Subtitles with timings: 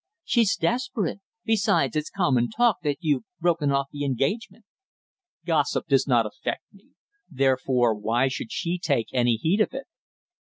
[0.23, 1.19] "She's desperate.
[1.45, 4.65] Besides, it's common talk that you've broken off the engagement."
[5.45, 6.93] "Gossip does not affect me;
[7.29, 9.85] therefore why should she take any heed of it?"